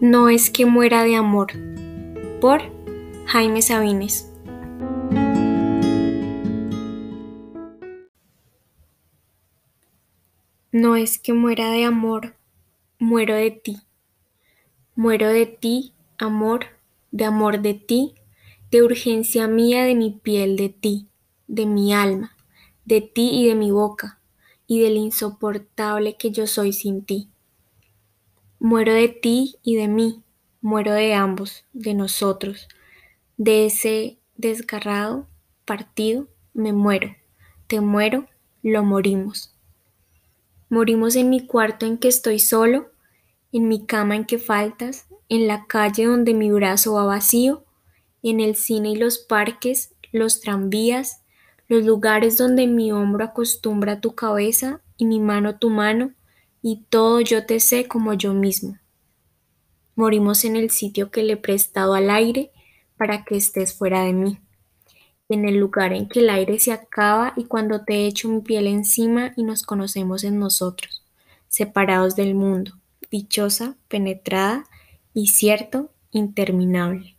[0.00, 1.52] No es que muera de amor.
[2.38, 2.60] Por
[3.24, 4.30] Jaime Sabines.
[10.70, 12.36] No es que muera de amor,
[12.98, 13.78] muero de ti.
[14.94, 16.66] Muero de ti, amor,
[17.10, 18.16] de amor de ti,
[18.70, 21.08] de urgencia mía de mi piel de ti,
[21.46, 22.36] de mi alma,
[22.84, 24.20] de ti y de mi boca,
[24.66, 27.30] y del insoportable que yo soy sin ti.
[28.58, 30.22] Muero de ti y de mí,
[30.62, 32.68] muero de ambos, de nosotros,
[33.36, 35.26] de ese desgarrado
[35.66, 37.14] partido, me muero,
[37.66, 38.26] te muero,
[38.62, 39.54] lo morimos.
[40.70, 42.90] Morimos en mi cuarto en que estoy solo,
[43.52, 47.64] en mi cama en que faltas, en la calle donde mi brazo va vacío,
[48.22, 51.22] en el cine y los parques, los tranvías,
[51.68, 56.12] los lugares donde mi hombro acostumbra tu cabeza y mi mano tu mano,
[56.68, 58.76] y todo yo te sé como yo mismo.
[59.94, 62.50] Morimos en el sitio que le he prestado al aire
[62.96, 64.40] para que estés fuera de mí,
[65.28, 68.66] en el lugar en que el aire se acaba y cuando te echo mi piel
[68.66, 71.04] encima y nos conocemos en nosotros,
[71.46, 72.72] separados del mundo,
[73.12, 74.64] dichosa, penetrada
[75.14, 77.14] y cierto, interminable.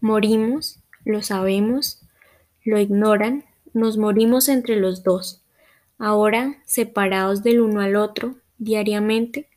[0.00, 2.02] Morimos, lo sabemos,
[2.64, 5.41] lo ignoran, nos morimos entre los dos,
[5.98, 9.48] ahora separados del uno al otro, diariamente,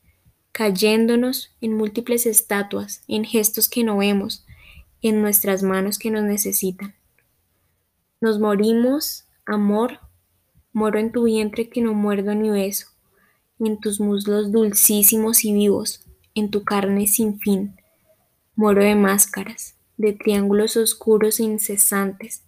[0.52, 4.45] cayéndonos en múltiples estatuas, en gestos que no vemos,
[5.02, 6.95] en nuestras manos que nos necesitan.
[8.22, 10.00] Nos morimos, amor,
[10.72, 12.88] moro en tu vientre que no muerdo ni beso,
[13.59, 17.75] en tus muslos dulcísimos y vivos, en tu carne sin fin.
[18.56, 22.44] Muero de máscaras, de triángulos oscuros e incesantes.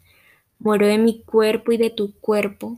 [0.59, 2.77] Muero de mi cuerpo y de tu cuerpo,